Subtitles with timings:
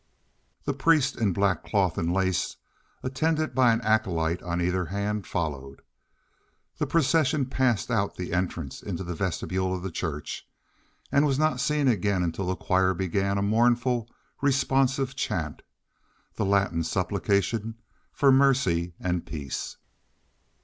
[0.65, 2.55] The priest, in black cloth and lace,
[3.03, 5.83] attended by an acolyte on either hand, followed.
[6.79, 10.47] The procession passed out the entrance into the vestibule of the church,
[11.11, 14.09] and was not seen again until the choir began a mournful,
[14.41, 15.61] responsive chant,
[16.33, 17.75] the Latin supplication
[18.11, 19.77] for mercy and peace.